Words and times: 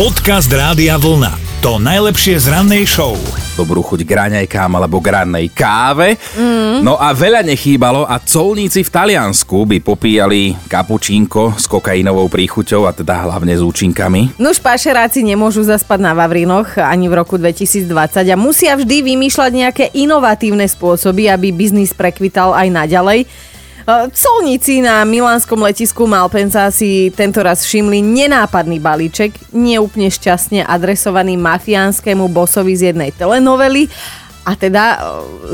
Podcast 0.00 0.48
Rádia 0.48 0.96
Vlna. 0.96 1.60
To 1.60 1.76
najlepšie 1.76 2.40
z 2.40 2.48
rannej 2.48 2.88
show. 2.88 3.20
dobrú 3.52 3.84
chuť 3.84 4.08
k 4.08 4.16
raňajkám 4.16 4.72
alebo 4.72 4.96
k 4.96 5.12
rannej 5.12 5.52
káve. 5.52 6.16
Mm. 6.40 6.80
No 6.80 6.96
a 6.96 7.12
veľa 7.12 7.44
nechýbalo 7.44 8.08
a 8.08 8.16
colníci 8.16 8.80
v 8.80 8.88
Taliansku 8.88 9.68
by 9.68 9.84
popíjali 9.84 10.56
kapučínko 10.72 11.60
s 11.60 11.68
kokainovou 11.68 12.32
príchuťou 12.32 12.88
a 12.88 12.96
teda 12.96 13.28
hlavne 13.28 13.52
s 13.52 13.60
účinkami. 13.60 14.40
Nuž 14.40 14.64
pašeráci 14.64 15.20
nemôžu 15.20 15.68
zaspať 15.68 16.00
na 16.00 16.16
Vavrinoch 16.16 16.80
ani 16.80 17.04
v 17.12 17.20
roku 17.20 17.36
2020 17.36 17.92
a 18.24 18.36
musia 18.40 18.72
vždy 18.80 19.04
vymýšľať 19.04 19.52
nejaké 19.52 19.84
inovatívne 20.00 20.64
spôsoby, 20.64 21.28
aby 21.28 21.52
biznis 21.52 21.92
prekvital 21.92 22.56
aj 22.56 22.72
naďalej. 22.72 23.28
Colníci 23.88 24.84
na 24.84 25.02
milánskom 25.08 25.60
letisku 25.62 26.04
Malpensa 26.04 26.68
si 26.68 27.08
tento 27.16 27.40
raz 27.40 27.64
všimli 27.64 28.04
nenápadný 28.04 28.76
balíček, 28.76 29.32
neúplne 29.56 30.12
šťastne 30.12 30.64
adresovaný 30.68 31.40
mafiánskému 31.40 32.28
bosovi 32.28 32.76
z 32.76 32.92
jednej 32.92 33.10
telenovely 33.16 33.88
a 34.44 34.52
teda 34.56 34.84
e, 34.84 34.98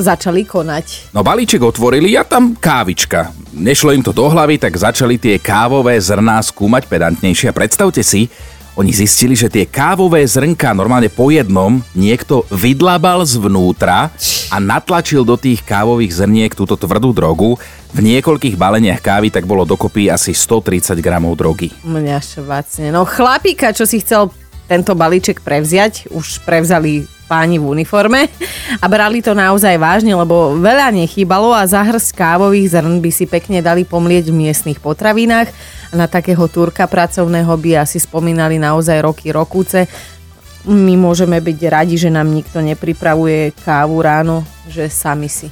začali 0.03 0.47
konať. 0.47 1.11
No 1.15 1.27
balíček 1.27 1.63
otvorili 1.63 2.15
a 2.15 2.23
tam 2.23 2.55
kávička. 2.55 3.35
Nešlo 3.57 3.91
im 3.91 4.03
to 4.05 4.15
do 4.15 4.31
hlavy, 4.31 4.63
tak 4.63 4.75
začali 4.77 5.19
tie 5.19 5.43
kávové 5.43 5.99
zrná 5.99 6.39
skúmať 6.43 6.87
pedantnejšie. 6.87 7.51
Predstavte 7.51 8.05
si, 8.07 8.31
oni 8.77 8.93
zistili, 8.93 9.33
že 9.33 9.49
tie 9.49 9.65
kávové 9.65 10.21
zrnka 10.29 10.77
normálne 10.77 11.09
po 11.09 11.33
jednom 11.33 11.81
niekto 11.97 12.45
vydlabal 12.53 13.25
zvnútra 13.25 14.13
a 14.53 14.57
natlačil 14.61 15.25
do 15.25 15.41
tých 15.41 15.65
kávových 15.65 16.13
zrniek 16.13 16.53
túto 16.53 16.77
tvrdú 16.77 17.17
drogu. 17.17 17.57
V 17.97 17.99
niekoľkých 18.05 18.61
baleniach 18.61 19.01
kávy 19.01 19.33
tak 19.33 19.49
bolo 19.49 19.65
dokopy 19.65 20.13
asi 20.13 20.37
130 20.37 20.93
gramov 21.01 21.41
drogy. 21.41 21.73
Mňa 21.89 22.21
švacne. 22.21 22.93
No 22.93 23.09
chlapíka, 23.09 23.73
čo 23.73 23.89
si 23.89 24.05
chcel 24.05 24.29
tento 24.69 24.93
balíček 24.93 25.41
prevziať, 25.41 26.13
už 26.13 26.45
prevzali 26.45 27.09
páni 27.27 27.59
v 27.59 27.67
uniforme 27.67 28.31
a 28.79 28.87
brali 28.87 29.21
to 29.21 29.35
naozaj 29.35 29.75
vážne, 29.77 30.15
lebo 30.15 30.57
veľa 30.57 30.95
nechýbalo 30.95 31.51
a 31.53 31.67
zahrsť 31.67 32.15
kávových 32.15 32.79
zrn 32.79 33.03
by 33.03 33.11
si 33.11 33.27
pekne 33.27 33.59
dali 33.61 33.83
pomlieť 33.83 34.31
v 34.31 34.39
miestnych 34.47 34.79
potravinách 34.79 35.51
na 35.95 36.07
takého 36.07 36.47
turka 36.47 36.87
pracovného 36.87 37.51
by 37.59 37.83
asi 37.83 37.99
spomínali 37.99 38.59
naozaj 38.59 39.03
roky, 39.03 39.31
rokúce. 39.31 39.87
My 40.67 40.99
môžeme 40.99 41.39
byť 41.39 41.59
radi, 41.71 41.95
že 41.95 42.11
nám 42.11 42.27
nikto 42.31 42.59
nepripravuje 42.59 43.55
kávu 43.63 44.03
ráno, 44.03 44.43
že 44.67 44.91
sami 44.91 45.31
si. 45.31 45.47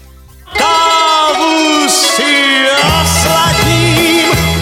Kávu 0.51 1.87
si 1.87 2.35
osladím 2.83 4.54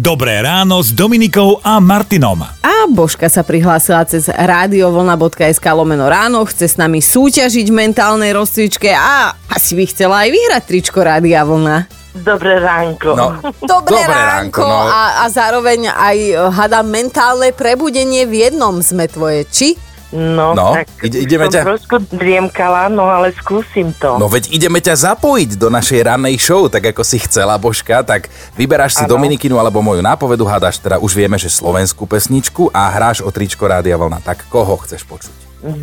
Dobré 0.00 0.40
ráno 0.40 0.80
s 0.80 0.96
Dominikou 0.96 1.60
a 1.60 1.76
Martinom. 1.76 2.40
A 2.40 2.88
Božka 2.88 3.28
sa 3.28 3.44
prihlásila 3.44 4.00
cez 4.08 4.32
radiovlna.sk 4.32 5.60
lomeno 5.76 6.08
ráno, 6.08 6.40
chce 6.48 6.72
s 6.72 6.76
nami 6.80 7.04
súťažiť 7.04 7.68
v 7.68 7.78
mentálnej 7.84 8.32
rozcvičke 8.32 8.88
a 8.96 9.36
asi 9.52 9.76
by 9.76 9.84
chcela 9.92 10.24
aj 10.24 10.32
vyhrať 10.32 10.62
tričko 10.64 11.04
Rádia 11.04 11.44
Vlna. 11.44 11.84
Dobré 12.16 12.56
ránko. 12.64 13.12
No, 13.12 13.44
Dobré, 13.60 14.00
Dobré 14.00 14.08
ránko, 14.08 14.64
ránko 14.64 14.72
no. 14.72 14.88
a, 14.88 15.20
a 15.20 15.24
zároveň 15.28 15.92
aj 15.92 16.48
hada 16.48 16.80
mentálne 16.80 17.52
prebudenie 17.52 18.24
v 18.24 18.48
jednom 18.48 18.80
sme 18.80 19.04
tvoje, 19.04 19.44
či? 19.52 19.76
No, 20.10 20.52
No, 20.52 20.74
tak 20.74 20.90
ide- 21.00 21.22
ideme 21.22 21.46
som 21.46 21.54
ťa- 21.54 21.64
trošku 21.64 21.96
driemkala, 22.10 22.90
no 22.90 23.06
ale 23.06 23.30
skúsim 23.32 23.94
to. 23.94 24.18
No 24.18 24.26
veď 24.26 24.50
ideme 24.50 24.76
ťa 24.76 25.14
zapojiť 25.14 25.54
do 25.54 25.70
našej 25.70 26.02
rannej 26.02 26.34
show, 26.34 26.66
tak 26.66 26.90
ako 26.90 27.00
si 27.00 27.18
chcela, 27.20 27.54
Božka, 27.56 28.02
tak 28.02 28.26
vyberáš 28.52 28.98
si 28.98 29.06
Áno. 29.06 29.14
Dominikinu 29.14 29.54
alebo 29.54 29.78
moju 29.78 30.00
nápovedu, 30.00 30.42
hádaš 30.44 30.78
teda 30.78 30.98
už 30.98 31.14
vieme, 31.14 31.36
že 31.36 31.46
slovenskú 31.46 32.04
pesničku 32.04 32.68
a 32.68 32.90
hráš 32.90 33.22
o 33.22 33.30
tričko 33.30 33.64
Rádia 33.64 33.94
Vlna. 33.94 34.18
Tak 34.18 34.50
koho 34.50 34.74
chceš 34.78 35.06
počuť? 35.06 35.30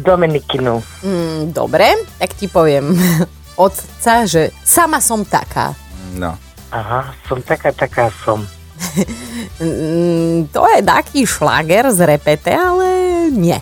Dominikinu. 0.02 0.84
Mm, 1.00 1.56
dobre, 1.56 1.88
tak 2.18 2.36
ti 2.36 2.46
poviem 2.46 3.00
otca, 3.56 4.28
že 4.28 4.52
sama 4.60 5.00
som 5.00 5.24
taká. 5.24 5.72
No. 6.12 6.36
Aha, 6.68 7.16
som 7.24 7.40
taká, 7.40 7.72
taká 7.72 8.12
som. 8.22 8.44
Mm, 9.58 10.48
to 10.48 10.62
je 10.68 10.82
taký 10.82 11.26
šlager 11.26 11.90
z 11.90 12.00
repete, 12.06 12.52
ale 12.52 12.86
nie. 13.32 13.58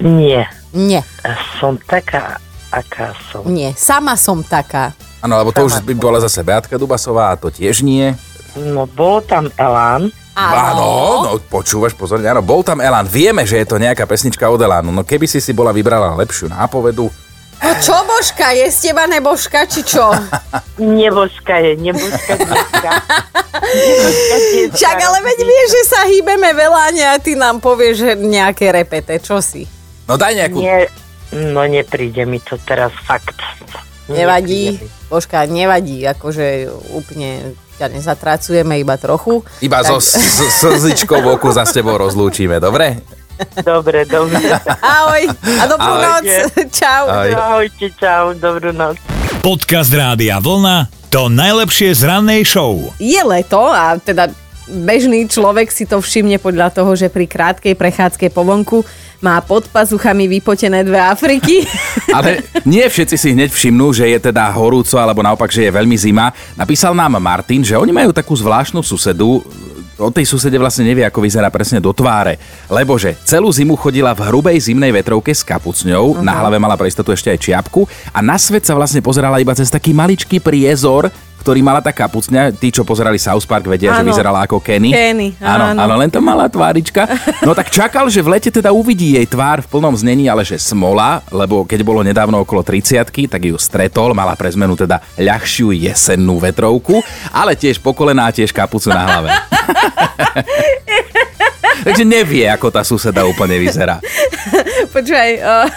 Nie, 0.00 0.50
Nie, 0.74 1.06
som 1.62 1.78
taká, 1.78 2.42
aká 2.74 3.14
som. 3.30 3.46
nie. 3.46 3.70
Sama 3.78 4.18
som 4.18 4.42
taká. 4.42 4.90
Áno, 5.22 5.38
lebo 5.40 5.54
to 5.54 5.64
už 5.64 5.80
by 5.86 5.94
bola 5.96 6.18
zase 6.20 6.44
Beatka 6.44 6.76
Dubasová 6.76 7.32
a 7.32 7.38
to 7.38 7.48
tiež 7.48 7.80
nie. 7.80 8.12
No, 8.58 8.84
bolo 8.84 9.24
tam 9.24 9.48
Elán. 9.56 10.12
Áno, 10.34 11.22
no 11.22 11.38
počúvaš 11.38 11.94
pozorne, 11.94 12.26
áno, 12.26 12.42
bol 12.42 12.66
tam 12.66 12.82
Elan. 12.82 13.06
Vieme, 13.06 13.46
že 13.46 13.62
je 13.62 13.66
to 13.70 13.78
nejaká 13.78 14.02
pesnička 14.02 14.50
od 14.50 14.58
Elánu, 14.58 14.90
no 14.90 15.06
keby 15.06 15.30
si 15.30 15.38
si 15.38 15.54
bola 15.54 15.70
vybrala 15.70 16.18
lepšiu 16.18 16.50
nápovedu, 16.50 17.06
No 17.64 17.72
čo 17.80 17.96
Božka, 18.04 18.52
je 18.52 18.68
z 18.68 18.78
teba 18.84 19.04
nebožka, 19.04 19.64
či 19.64 19.80
čo? 19.82 20.12
Nebožka 20.76 21.56
je, 21.56 21.72
nebožka 21.74 22.34
dneska. 22.36 22.90
Však 24.68 24.96
ale 25.06 25.18
veď 25.22 25.38
vieš, 25.40 25.68
že 25.70 25.82
sa 25.86 26.00
hýbeme 26.04 26.50
veľa 26.50 26.82
a 27.08 27.16
ty 27.16 27.32
nám 27.32 27.58
povieš 27.58 27.94
že 27.96 28.10
nejaké 28.14 28.68
repete, 28.68 29.16
čo 29.16 29.40
si? 29.40 29.64
no 30.04 30.14
daj 30.14 30.36
nejakú... 30.36 30.60
Nie, 30.60 30.92
no 31.32 31.64
nepríde 31.64 32.28
mi 32.28 32.36
to 32.38 32.60
teraz 32.60 32.92
fakt. 33.00 33.32
Nevadí. 34.04 34.76
Božka, 35.08 35.48
nevadí, 35.48 36.04
akože 36.04 36.68
úplne 36.92 37.56
ťa 37.74 37.88
nezatracujeme 37.88 38.76
iba 38.76 38.94
trochu. 38.94 39.40
Iba 39.58 39.80
so 39.80 39.96
s- 39.96 40.12
s- 40.12 40.60
slzičkou 40.60 41.16
v 41.16 41.32
oku 41.32 41.48
za 41.48 41.64
s 41.64 41.72
tebou 41.72 41.96
rozlúčime, 41.96 42.60
dobre? 42.60 43.00
Dobre, 43.62 44.06
dobre. 44.06 44.38
Ahoj 44.82 45.22
a 45.58 45.64
dobrú 45.66 45.92
Ahoj. 45.92 46.04
noc. 46.06 46.26
Čau. 46.70 47.04
Ahoj. 47.10 47.30
Ahojte, 47.34 47.86
čau, 47.98 48.34
dobrú 48.34 48.70
noc. 48.70 48.98
Podcast 49.42 49.90
Rádia 49.92 50.38
Vlna. 50.38 50.88
To 51.10 51.30
najlepšie 51.30 51.94
z 51.94 52.02
rannej 52.10 52.42
show. 52.42 52.90
Je 52.98 53.22
leto 53.22 53.70
a 53.70 53.94
teda 53.98 54.30
bežný 54.66 55.28
človek 55.28 55.68
si 55.68 55.84
to 55.84 56.00
všimne 56.00 56.40
podľa 56.40 56.72
toho, 56.72 56.96
že 56.96 57.12
pri 57.12 57.28
krátkej 57.28 57.76
prechádzke 57.76 58.32
po 58.32 58.42
vonku 58.42 58.82
má 59.20 59.40
pod 59.40 59.68
pazuchami 59.72 60.28
vypotené 60.28 60.84
dve 60.84 61.00
Afriky. 61.00 61.64
Ale 62.16 62.44
nie 62.68 62.84
všetci 62.84 63.16
si 63.16 63.32
hneď 63.32 63.52
všimnú, 63.52 63.92
že 63.92 64.08
je 64.08 64.18
teda 64.20 64.52
horúco, 64.52 64.96
alebo 65.00 65.24
naopak, 65.24 65.48
že 65.48 65.68
je 65.68 65.72
veľmi 65.72 65.96
zima. 65.96 66.32
Napísal 66.56 66.92
nám 66.92 67.16
Martin, 67.20 67.64
že 67.64 67.76
oni 67.76 67.92
majú 67.92 68.12
takú 68.12 68.36
zvláštnu 68.36 68.84
susedu, 68.84 69.40
o 69.98 70.10
tej 70.10 70.26
susede 70.26 70.58
vlastne 70.58 70.86
nevie, 70.86 71.06
ako 71.06 71.22
vyzerá 71.22 71.50
presne 71.50 71.78
do 71.78 71.94
tváre. 71.94 72.38
Lebo 72.70 72.98
že 72.98 73.14
celú 73.22 73.50
zimu 73.50 73.78
chodila 73.78 74.14
v 74.14 74.26
hrubej 74.30 74.58
zimnej 74.70 74.90
vetrovke 74.90 75.30
s 75.30 75.46
kapucňou, 75.46 76.18
uh-huh. 76.18 76.24
na 76.24 76.34
hlave 76.38 76.58
mala 76.58 76.78
pre 76.78 76.90
istotu 76.90 77.14
ešte 77.14 77.30
aj 77.30 77.38
čiapku 77.38 77.86
a 78.10 78.18
na 78.22 78.38
svet 78.38 78.66
sa 78.66 78.74
vlastne 78.74 79.04
pozerala 79.04 79.38
iba 79.38 79.54
cez 79.54 79.70
taký 79.70 79.94
maličký 79.94 80.42
priezor, 80.42 81.10
ktorý 81.44 81.60
mala 81.60 81.84
tá 81.84 81.92
kapucňa. 81.92 82.56
Tí, 82.56 82.72
čo 82.72 82.88
pozerali 82.88 83.20
South 83.20 83.44
Park, 83.44 83.68
vedia, 83.68 83.92
že 83.92 84.00
Áno. 84.00 84.08
vyzerala 84.08 84.48
ako 84.48 84.64
Kenny. 84.64 84.96
Kenny, 84.96 85.36
áno. 85.44 85.76
áno. 85.76 85.80
áno, 85.84 85.94
len 86.00 86.08
to 86.08 86.24
malá 86.24 86.48
tvárička. 86.48 87.04
No 87.44 87.52
tak 87.52 87.68
čakal, 87.68 88.08
že 88.08 88.24
v 88.24 88.32
lete 88.32 88.48
teda 88.48 88.72
uvidí 88.72 89.20
jej 89.20 89.28
tvár 89.28 89.60
v 89.60 89.68
plnom 89.68 89.92
znení, 89.92 90.24
ale 90.32 90.40
že 90.40 90.56
smola, 90.56 91.20
lebo 91.28 91.68
keď 91.68 91.84
bolo 91.84 92.00
nedávno 92.00 92.40
okolo 92.40 92.64
30 92.64 93.04
tak 93.28 93.42
ju 93.44 93.60
stretol, 93.60 94.16
mala 94.16 94.32
pre 94.32 94.48
zmenu 94.56 94.72
teda 94.72 95.04
ľahšiu 95.20 95.76
jesennú 95.76 96.40
vetrovku, 96.40 97.04
ale 97.28 97.52
tiež 97.52 97.76
pokolená, 97.84 98.32
tiež 98.32 98.48
kapucu 98.48 98.88
na 98.88 99.04
hlave. 99.04 99.28
Takže 101.84 102.04
nevie, 102.08 102.48
ako 102.48 102.72
tá 102.72 102.80
suseda 102.80 103.28
úplne 103.28 103.60
vyzerá. 103.60 104.00
Počúvaj, 104.94 105.30
uh, 105.40 105.68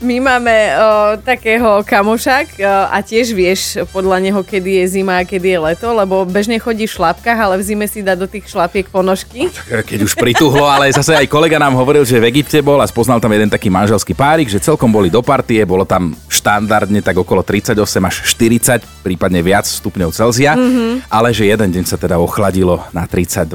my 0.00 0.16
máme 0.22 0.56
uh, 0.72 1.20
takého 1.20 1.84
kamoša 1.84 2.48
uh, 2.60 2.88
a 2.88 3.04
tiež 3.04 3.36
vieš 3.36 3.76
podľa 3.92 4.24
neho, 4.24 4.40
kedy 4.40 4.80
je 4.80 5.00
zima 5.00 5.20
a 5.20 5.26
kedy 5.26 5.56
je 5.56 5.58
leto, 5.60 5.88
lebo 5.92 6.24
bežne 6.24 6.56
chodí 6.56 6.88
v 6.88 6.96
šlapkách, 6.96 7.38
ale 7.38 7.60
v 7.60 7.66
zime 7.66 7.86
si 7.90 8.00
dá 8.00 8.16
do 8.16 8.24
tých 8.24 8.48
šlapiek 8.48 8.88
ponožky. 8.88 9.52
Keď 9.68 10.00
už 10.00 10.16
prituhlo, 10.16 10.64
ale 10.64 10.92
zase 10.94 11.12
aj 11.12 11.28
kolega 11.28 11.60
nám 11.60 11.76
hovoril, 11.76 12.08
že 12.08 12.16
v 12.16 12.32
Egypte 12.32 12.64
bol 12.64 12.80
a 12.80 12.88
spoznal 12.88 13.20
tam 13.20 13.32
jeden 13.34 13.52
taký 13.52 13.68
manželský 13.68 14.16
párik, 14.16 14.48
že 14.48 14.62
celkom 14.62 14.88
boli 14.88 15.12
do 15.12 15.20
partie, 15.20 15.60
bolo 15.68 15.84
tam 15.84 16.16
štandardne 16.30 17.04
tak 17.04 17.20
okolo 17.20 17.44
38 17.44 17.76
až 18.06 18.16
40, 18.24 19.04
prípadne 19.04 19.44
viac 19.44 19.68
stupňov 19.68 20.14
Celzia, 20.14 20.56
mm-hmm. 20.56 21.10
ale 21.12 21.34
že 21.36 21.50
jeden 21.50 21.68
deň 21.74 21.84
sa 21.84 22.00
teda 22.00 22.16
ochladilo 22.16 22.80
na 22.94 23.04
32, 23.04 23.50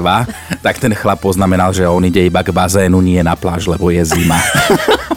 tak 0.62 0.78
ten 0.78 0.92
chlap 0.94 1.18
poznamenal, 1.18 1.74
že 1.74 1.88
on 1.96 2.04
ide 2.04 2.28
iba 2.28 2.44
k 2.44 2.52
bazénu, 2.52 3.00
nie 3.00 3.18
na 3.24 3.32
pláž, 3.34 3.66
lebo 3.66 3.88
je 3.88 4.04
zima. 4.04 4.36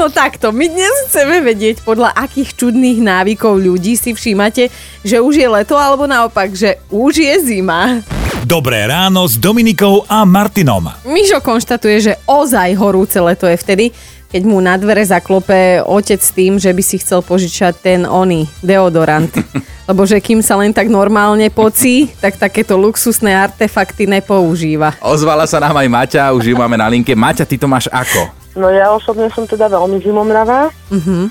No 0.00 0.08
takto, 0.08 0.48
my 0.48 0.64
dnes 0.64 1.12
chceme 1.12 1.44
vedieť, 1.44 1.84
podľa 1.84 2.16
akých 2.16 2.56
čudných 2.56 3.04
návykov 3.04 3.60
ľudí 3.60 4.00
si 4.00 4.16
všímate, 4.16 4.72
že 5.04 5.20
už 5.20 5.36
je 5.36 5.44
leto, 5.44 5.76
alebo 5.76 6.08
naopak, 6.08 6.56
že 6.56 6.80
už 6.88 7.20
je 7.20 7.34
zima. 7.44 8.00
Dobré 8.48 8.88
ráno 8.88 9.28
s 9.28 9.36
Dominikou 9.36 10.08
a 10.08 10.24
Martinom. 10.24 10.88
Mišo 11.04 11.44
konštatuje, 11.44 11.96
že 12.00 12.12
ozaj 12.24 12.80
horúce 12.80 13.20
leto 13.20 13.44
je 13.44 13.60
vtedy, 13.60 13.84
keď 14.30 14.42
mu 14.46 14.62
na 14.62 14.78
dvere 14.78 15.02
zaklope 15.02 15.82
otec 15.82 16.22
s 16.22 16.30
tým, 16.30 16.54
že 16.54 16.70
by 16.70 16.82
si 16.86 17.02
chcel 17.02 17.18
požičať 17.18 17.74
ten 17.82 18.00
oný 18.06 18.46
deodorant. 18.62 19.34
Lebo 19.90 20.06
že 20.06 20.22
kým 20.22 20.38
sa 20.38 20.54
len 20.54 20.70
tak 20.70 20.86
normálne 20.86 21.50
pocí, 21.50 22.14
tak 22.22 22.38
takéto 22.38 22.78
luxusné 22.78 23.34
artefakty 23.34 24.06
nepoužíva. 24.06 24.94
Ozvala 25.02 25.50
sa 25.50 25.58
nám 25.58 25.74
aj 25.74 25.88
Maťa, 25.90 26.30
už 26.30 26.54
ju 26.54 26.54
máme 26.54 26.78
na 26.78 26.86
linke. 26.86 27.10
Maťa, 27.18 27.42
ty 27.42 27.58
to 27.58 27.66
máš 27.66 27.90
ako? 27.90 28.30
No 28.54 28.70
ja 28.70 28.94
osobne 28.94 29.26
som 29.34 29.50
teda 29.50 29.66
veľmi 29.66 29.98
zimomravá, 29.98 30.70
mm-hmm. 30.94 31.22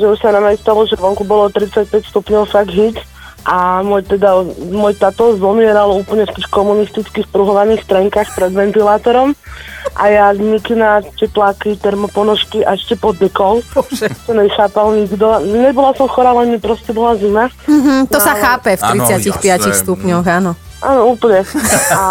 že 0.00 0.06
už 0.08 0.16
sa 0.20 0.32
nám 0.32 0.48
aj 0.48 0.60
stalo, 0.60 0.88
že 0.88 0.96
vonku 0.96 1.24
bolo 1.28 1.52
35 1.52 1.88
stupňov 2.08 2.48
fakt 2.48 2.72
hit 2.72 2.96
a 3.46 3.80
môj, 3.80 4.04
teda, 4.04 4.44
môj 4.74 4.98
tato 4.98 5.38
zomieral 5.38 5.92
úplne 5.94 6.26
v 6.26 6.34
tých 6.34 6.48
komunistických 6.50 7.30
pruhovaných 7.30 7.86
trenkách 7.86 8.34
pred 8.34 8.52
ventilátorom 8.52 9.38
a 9.96 10.04
ja 10.12 10.26
mikina, 10.36 11.00
tepláky, 11.16 11.80
termoponožky 11.80 12.60
a 12.60 12.76
ešte 12.76 13.00
pod 13.00 13.16
dekou. 13.16 13.64
To 14.28 14.32
nechápal 14.36 14.92
nikto. 14.92 15.40
Nebola 15.40 15.96
som 15.96 16.04
chorá, 16.04 16.36
len 16.36 16.52
mi 16.52 16.58
proste 16.60 16.92
bola 16.92 17.16
zima. 17.16 17.48
Hm, 17.64 18.12
to 18.12 18.20
sa 18.20 18.36
chápe 18.36 18.76
v 18.76 18.82
Áno, 18.84 19.08
35 19.08 19.40
jasné. 19.40 19.72
stupňoch, 19.72 20.26
áno. 20.28 20.52
Áno, 20.84 21.16
úplne. 21.16 21.40
A 21.96 22.04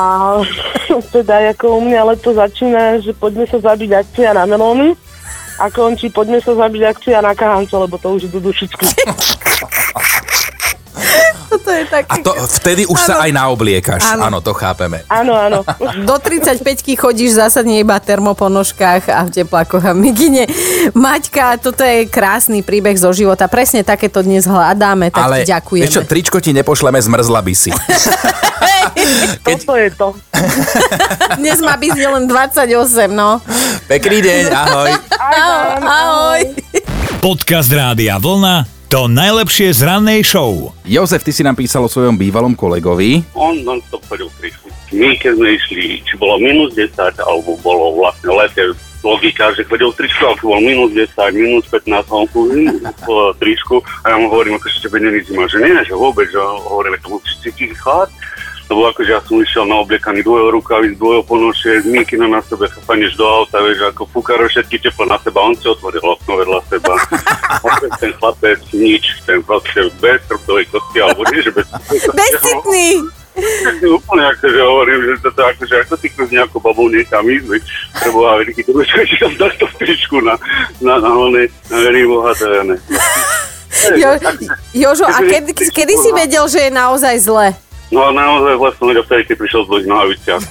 teda 1.15 1.53
ako 1.53 1.77
u 1.77 1.81
mňa 1.85 2.01
leto 2.09 2.33
začína, 2.33 2.97
že 3.05 3.13
poďme 3.13 3.45
sa 3.45 3.61
zabiť 3.61 4.01
akcia 4.01 4.33
na 4.33 4.49
melóny 4.49 4.97
a 5.61 5.69
končí 5.69 6.09
poďme 6.09 6.41
sa 6.41 6.57
zabiť 6.57 6.81
akcia 6.89 7.21
na 7.21 7.37
kahance, 7.37 7.71
lebo 7.71 8.01
to 8.01 8.17
už 8.17 8.33
idú 8.33 8.41
dušičky. 8.41 8.85
Toto 11.59 11.71
je 11.71 11.83
taký... 11.87 12.11
A 12.11 12.15
to 12.19 12.31
vtedy 12.59 12.83
už 12.83 12.99
sa 12.99 13.23
aj 13.23 13.31
naobliekaš. 13.31 14.03
Áno. 14.19 14.43
To 14.43 14.51
chápeme. 14.51 15.07
Áno, 15.07 15.31
áno. 15.31 15.63
Do 16.03 16.15
35 16.19 16.59
chodíš 16.99 17.39
zásadne 17.39 17.79
iba 17.79 17.95
v 17.95 18.03
termoponožkách 18.03 19.07
a 19.07 19.23
v 19.23 19.29
teplákoch 19.31 19.87
a 19.87 19.95
migine. 19.95 20.45
Maťka, 20.91 21.57
toto 21.63 21.81
je 21.81 22.05
krásny 22.11 22.59
príbeh 22.61 22.99
zo 22.99 23.15
života. 23.15 23.47
Presne 23.47 23.87
takéto 23.87 24.19
dnes 24.19 24.43
hľadáme, 24.43 25.09
tak 25.15 25.23
Ale 25.23 25.47
ti 25.47 25.55
ďakujeme. 25.55 25.87
čo, 25.87 26.03
tričko 26.03 26.43
ti 26.43 26.51
nepošleme, 26.51 26.99
zmrzla 26.99 27.39
by 27.39 27.53
si. 27.55 27.71
Toto 29.45 29.77
je 29.77 29.89
to. 29.93 30.17
Dnes 31.41 31.61
má 31.61 31.77
byť 31.77 31.93
len 31.93 32.25
28, 32.25 33.11
no. 33.11 33.37
Pekný 33.85 34.23
deň, 34.23 34.43
ahoj. 34.49 34.89
Ahoj. 35.13 35.69
Ahoj. 35.85 36.41
Podcast 37.21 37.69
Rádia 37.69 38.17
Vlna 38.17 38.74
to 38.89 39.09
najlepšie 39.09 39.73
z 39.73 39.81
rannej 39.81 40.21
show. 40.21 40.69
Jozef, 40.85 41.25
ty 41.25 41.33
si 41.33 41.41
nám 41.41 41.57
písal 41.57 41.85
o 41.85 41.89
svojom 41.89 42.15
bývalom 42.15 42.53
kolegovi. 42.53 43.25
on 43.33 43.57
non-stop 43.65 44.05
chodil 44.05 44.29
tričku. 44.37 44.69
My 44.93 45.17
keď 45.17 45.33
sme 45.35 45.47
išli, 45.57 45.83
či 46.05 46.13
bolo 46.15 46.37
minus 46.37 46.77
10, 46.77 46.93
alebo 47.17 47.57
bolo 47.65 47.97
vlastne 47.97 48.29
lete, 48.31 48.61
logika, 49.01 49.53
že 49.53 49.65
chodil 49.65 49.89
v 49.89 49.97
tričku, 50.01 50.21
ale 50.25 50.37
bolo 50.41 50.59
minus 50.61 50.91
10, 50.93 51.13
minus 51.33 51.65
15, 51.69 52.09
on 52.13 52.25
v 52.29 53.09
tričku 53.41 53.81
a 54.05 54.13
ja 54.13 54.15
mu 54.17 54.29
hovorím, 54.29 54.57
ako 54.57 54.65
že 54.69 54.85
tebe 54.85 54.97
není 55.01 55.21
zima, 55.25 55.45
že 55.49 55.61
nie, 55.61 55.73
že 55.85 55.93
vôbec, 55.93 56.29
že 56.29 56.37
hovoríme, 56.41 56.97
to 57.01 57.17
musíš 57.17 57.33
cítiť 57.41 57.73
chlad, 57.77 58.09
lebo 58.65 58.89
akože 58.89 59.11
ja 59.13 59.21
som 59.21 59.37
išiel 59.37 59.69
na 59.69 59.77
obliekaný 59.85 60.25
dvojo 60.25 60.49
rukavic, 60.49 60.97
dvojo 60.97 61.21
ponošiek, 61.25 61.85
mikina 61.85 62.25
na 62.25 62.41
sebe, 62.41 62.65
chapaneš 62.65 63.13
do 63.13 63.25
auta, 63.25 63.61
vieš, 63.61 63.93
ako 63.93 64.09
fúkaro 64.09 64.49
všetky 64.49 64.81
teplo 64.81 65.05
na 65.05 65.21
seba, 65.21 65.45
on 65.45 65.53
si 65.53 65.69
otvoril 65.69 66.01
okno 66.01 66.33
vedľa 66.41 66.59
seba. 66.65 66.93
Opäť 67.67 67.91
ten 68.01 68.11
chlapec, 68.17 68.59
nič, 68.73 69.21
ten 69.29 69.39
proste 69.45 69.85
bez 70.01 70.17
trptovej 70.25 70.65
kosti, 70.73 70.97
alebo 70.97 71.21
nie, 71.29 71.45
že 71.45 71.51
bez... 71.53 71.67
Bezcitný. 72.09 73.05
Úplne 73.83 74.23
akože 74.31 74.59
hovorím, 74.63 74.99
že 75.11 75.27
toto 75.27 75.43
akože 75.43 75.75
ako 75.83 75.93
ty 75.99 76.07
z 76.07 76.31
nejakou 76.31 76.59
babou 76.63 76.87
niekam 76.87 77.27
ísť, 77.27 77.45
veď 77.51 77.63
preboha, 77.99 78.31
veď 78.39 78.47
keď 78.55 78.63
to 78.67 78.71
chodíš 78.79 79.19
tam 79.19 79.33
takto 79.35 79.65
tričku 79.75 80.17
na, 80.23 80.39
na, 80.79 80.97
na 81.03 81.11
onej, 81.11 81.51
na 81.67 81.77
verí 81.83 82.07
boha, 82.07 82.31
to 82.33 82.47
je 82.47 82.61
ne. 82.63 82.77
Jo, 83.99 84.17
Jožo, 84.73 85.05
a 85.05 85.19
kedy, 85.19 85.51
kedy 85.51 85.93
si 85.99 86.09
vedel, 86.15 86.47
že 86.47 86.59
je 86.67 86.71
naozaj 86.73 87.15
zle? 87.21 87.47
No 87.93 88.09
naozaj 88.09 88.57
zle 88.57 88.69
som 88.73 88.85
vedel 88.89 89.05
vtedy, 89.05 89.21
keď 89.29 89.35
prišiel 89.37 89.61
z 89.61 89.67
Dvoť 89.69 89.83
Nohaviciach. 89.85 90.43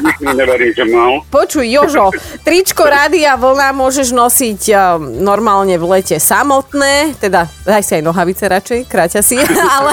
Nikdy 0.00 0.24
neverím, 0.32 0.72
že 0.72 0.84
mal. 0.88 1.12
Počuj, 1.28 1.68
Jožo, 1.68 2.08
tričko 2.40 2.88
Rádia 2.88 3.36
Vlna 3.36 3.76
môžeš 3.76 4.16
nosiť 4.16 4.60
uh, 4.72 4.96
normálne 5.00 5.76
v 5.76 5.84
lete 5.92 6.16
samotné, 6.16 7.20
teda 7.20 7.52
daj 7.68 7.84
si 7.84 7.92
aj 8.00 8.02
nohavice 8.08 8.48
radšej, 8.48 8.80
kráťa 8.88 9.20
si, 9.20 9.36
ale, 9.76 9.92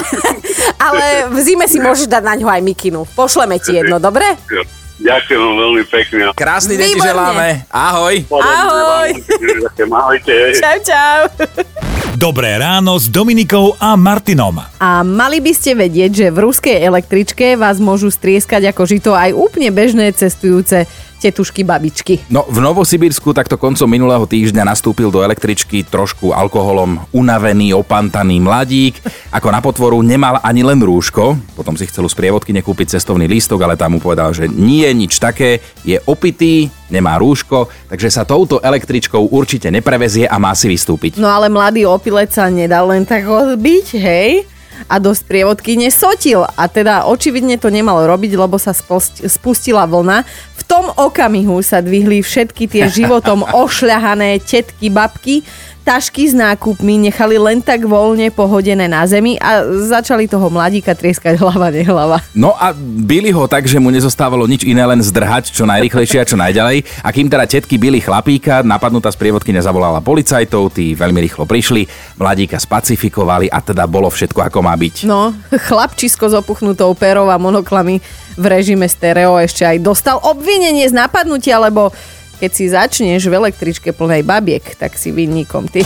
ale 0.79 1.05
v 1.27 1.37
zime 1.43 1.67
si 1.67 1.83
môžeš 1.83 2.07
dať 2.07 2.23
na 2.23 2.33
ňo 2.39 2.47
aj 2.47 2.61
mikinu. 2.63 3.03
Pošleme 3.19 3.59
ti 3.59 3.75
jedno, 3.75 3.99
dobre? 3.99 4.39
Ďakujem 4.99 5.39
veľmi 5.39 5.83
pekne. 5.87 6.23
Krásny 6.35 6.75
deň 6.75 6.89
ti 6.91 6.99
želáme. 6.99 7.63
Ahoj. 7.71 8.15
Ahoj. 8.27 9.09
Ahojte. 9.87 10.35
Čau, 10.59 10.77
čau. 10.83 11.19
Dobré 12.19 12.59
ráno 12.59 12.99
s 12.99 13.07
Dominikou 13.07 13.79
a 13.79 13.95
Martinom. 13.95 14.59
A 14.59 15.07
mali 15.07 15.39
by 15.39 15.55
ste 15.55 15.71
vedieť, 15.71 16.11
že 16.11 16.27
v 16.35 16.51
ruskej 16.51 16.83
električke 16.83 17.55
vás 17.55 17.79
môžu 17.79 18.11
strieskať 18.11 18.75
ako 18.75 18.83
žito 18.83 19.11
aj 19.15 19.31
úplne 19.31 19.71
bežné 19.71 20.11
cestujúce 20.11 20.83
tetušky 21.19 21.67
babičky. 21.67 22.25
No, 22.31 22.47
v 22.47 22.63
Novosibirsku 22.63 23.35
takto 23.35 23.59
koncom 23.59 23.85
minulého 23.85 24.23
týždňa 24.23 24.63
nastúpil 24.63 25.11
do 25.11 25.19
električky 25.19 25.83
trošku 25.83 26.31
alkoholom 26.31 27.03
unavený, 27.11 27.75
opantaný 27.75 28.39
mladík. 28.39 28.97
Ako 29.35 29.51
na 29.51 29.59
potvoru 29.59 29.99
nemal 29.99 30.39
ani 30.39 30.63
len 30.63 30.79
rúško, 30.79 31.35
potom 31.59 31.75
si 31.75 31.85
chcel 31.85 32.07
z 32.07 32.15
prievodky 32.15 32.55
nekúpiť 32.55 32.95
cestovný 32.95 33.27
lístok, 33.27 33.59
ale 33.67 33.75
tam 33.75 33.95
mu 33.95 33.99
povedal, 33.99 34.31
že 34.31 34.47
nie 34.47 34.87
je 34.87 34.93
nič 34.95 35.13
také, 35.19 35.59
je 35.83 35.99
opitý, 36.07 36.71
nemá 36.87 37.19
rúško, 37.19 37.67
takže 37.91 38.09
sa 38.09 38.23
touto 38.23 38.63
električkou 38.63 39.29
určite 39.29 39.67
neprevezie 39.69 40.25
a 40.25 40.39
má 40.39 40.55
si 40.55 40.71
vystúpiť. 40.71 41.19
No 41.19 41.27
ale 41.27 41.51
mladý 41.51 41.83
opilec 41.83 42.31
sa 42.31 42.47
nedal 42.47 42.89
len 42.89 43.03
tak 43.03 43.27
odbiť, 43.27 43.87
hej? 43.99 44.47
A 44.87 44.95
do 44.95 45.11
sprievodky 45.11 45.75
nesotil. 45.75 46.47
A 46.55 46.71
teda 46.71 47.03
očividne 47.03 47.59
to 47.59 47.67
nemal 47.67 47.99
robiť, 47.99 48.31
lebo 48.39 48.55
sa 48.55 48.71
spustila 48.71 49.83
vlna. 49.83 50.23
V 50.55 50.58
tom 50.69 50.93
okamihu 50.93 51.65
sa 51.65 51.81
dvihli 51.81 52.21
všetky 52.21 52.69
tie 52.69 52.85
životom 52.85 53.41
ošľahané 53.65 54.37
tetky, 54.45 54.93
babky, 54.93 55.41
tašky 55.89 56.29
s 56.29 56.37
nákupmi 56.37 57.09
nechali 57.09 57.41
len 57.41 57.65
tak 57.65 57.81
voľne 57.81 58.29
pohodené 58.29 58.85
na 58.85 59.01
zemi 59.09 59.41
a 59.41 59.65
začali 59.65 60.29
toho 60.29 60.45
mladíka 60.53 60.93
trieskať 60.93 61.41
hlava, 61.41 61.73
nehlava. 61.73 62.21
No 62.37 62.53
a 62.53 62.77
byli 62.77 63.33
ho 63.33 63.49
tak, 63.49 63.65
že 63.65 63.81
mu 63.81 63.89
nezostávalo 63.89 64.45
nič 64.45 64.61
iné, 64.69 64.85
len 64.85 65.01
zdrhať 65.01 65.49
čo 65.49 65.65
najrychlejšie 65.65 66.21
a 66.21 66.29
čo 66.29 66.37
najďalej. 66.37 66.85
A 67.01 67.09
kým 67.09 67.25
teda 67.25 67.49
tetky 67.49 67.81
byli 67.81 68.05
chlapíka, 68.05 68.61
napadnutá 68.61 69.09
sprievodky 69.09 69.49
nezavolala 69.49 69.97
policajtov, 69.97 70.77
tí 70.77 70.93
veľmi 70.93 71.25
rýchlo 71.25 71.49
prišli, 71.49 71.89
mladíka 72.21 72.61
spacifikovali 72.61 73.49
a 73.49 73.57
teda 73.57 73.89
bolo 73.89 74.13
všetko 74.13 74.45
ako 74.45 74.61
má 74.61 74.77
byť. 74.77 75.09
No, 75.09 75.33
chlapčisko 75.49 76.29
s 76.29 76.37
opuchnutou 76.37 76.93
perou 76.93 77.33
a 77.33 77.41
monoklami 77.41 77.97
v 78.37 78.45
režime 78.45 78.85
stereo 78.85 79.41
ešte 79.41 79.65
aj 79.65 79.81
dostal 79.81 80.21
obvinenie 80.21 80.85
z 80.85 80.93
napadnutia, 80.93 81.57
lebo 81.57 81.89
keď 82.39 82.51
si 82.55 82.65
začneš 82.71 83.27
v 83.27 83.37
električke 83.37 83.91
plnej 83.91 84.23
babiek, 84.23 84.63
tak 84.79 84.95
si 84.95 85.11
vinníkom 85.11 85.67
ty. 85.67 85.83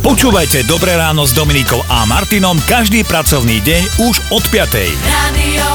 Počúvajte 0.00 0.64
Dobré 0.64 0.96
ráno 0.96 1.28
s 1.28 1.36
Dominikou 1.36 1.84
a 1.92 2.08
Martinom 2.08 2.56
každý 2.64 3.04
pracovný 3.04 3.60
deň 3.60 3.82
už 4.08 4.14
od 4.32 4.44
5. 4.48 4.80
Radio. 5.04 5.68